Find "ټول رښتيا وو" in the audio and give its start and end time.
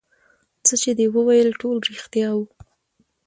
1.61-2.45